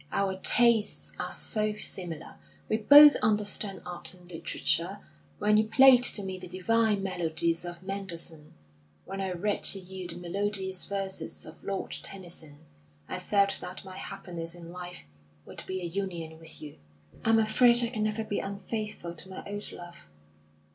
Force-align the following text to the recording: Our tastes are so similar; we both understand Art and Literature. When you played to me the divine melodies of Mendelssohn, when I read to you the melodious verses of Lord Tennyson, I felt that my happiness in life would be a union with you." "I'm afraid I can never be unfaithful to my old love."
Our 0.11 0.39
tastes 0.41 1.13
are 1.19 1.31
so 1.31 1.73
similar; 1.73 2.39
we 2.67 2.77
both 2.77 3.15
understand 3.17 3.83
Art 3.85 4.15
and 4.15 4.27
Literature. 4.27 4.97
When 5.37 5.57
you 5.57 5.65
played 5.67 6.03
to 6.05 6.23
me 6.23 6.39
the 6.39 6.47
divine 6.47 7.03
melodies 7.03 7.63
of 7.65 7.83
Mendelssohn, 7.83 8.55
when 9.05 9.21
I 9.21 9.29
read 9.31 9.61
to 9.65 9.79
you 9.79 10.07
the 10.07 10.15
melodious 10.17 10.87
verses 10.87 11.45
of 11.45 11.63
Lord 11.63 11.91
Tennyson, 12.01 12.57
I 13.07 13.19
felt 13.19 13.59
that 13.61 13.85
my 13.85 13.97
happiness 13.97 14.55
in 14.55 14.71
life 14.71 15.03
would 15.45 15.63
be 15.67 15.81
a 15.81 15.85
union 15.85 16.39
with 16.39 16.63
you." 16.63 16.79
"I'm 17.23 17.37
afraid 17.37 17.83
I 17.83 17.89
can 17.89 18.01
never 18.01 18.23
be 18.23 18.39
unfaithful 18.39 19.13
to 19.13 19.29
my 19.29 19.43
old 19.45 19.71
love." 19.71 20.07